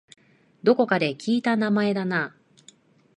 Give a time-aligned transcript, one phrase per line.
[0.63, 2.35] どこかで聞いた名前だな